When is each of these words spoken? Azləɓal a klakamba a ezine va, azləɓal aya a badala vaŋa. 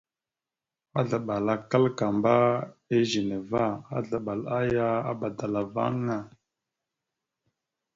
Azləɓal 0.99 1.47
a 1.53 1.55
klakamba 1.69 2.33
a 2.47 2.51
ezine 2.95 3.37
va, 3.49 3.65
azləɓal 3.97 4.41
aya 4.59 4.87
a 5.09 5.11
badala 5.19 5.61
vaŋa. 5.73 6.17